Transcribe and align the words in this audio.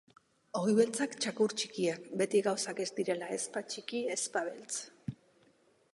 Ogi 0.59 0.71
beltzak 0.79 1.13
txakur 1.25 1.53
txikiak: 1.59 2.09
beti 2.23 2.43
gauzak 2.49 2.83
ez 2.85 2.89
direla 3.01 3.31
ezpa 3.37 3.65
txiki 3.75 4.03
ezpa 4.19 4.47
beltz. 4.49 4.75